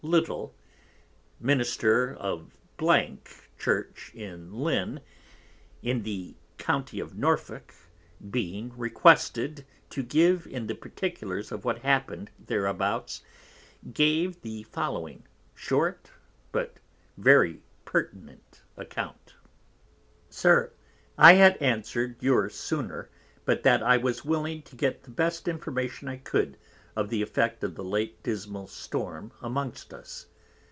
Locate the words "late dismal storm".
27.83-29.31